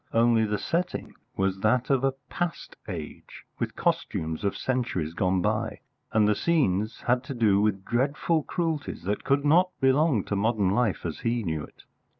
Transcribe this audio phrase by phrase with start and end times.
[0.15, 5.81] Only the setting was that of a past age, with costumes of centuries gone by,
[6.11, 10.71] and the scenes had to do with dreadful cruelties that could not belong to modern
[10.71, 11.83] life as he knew it.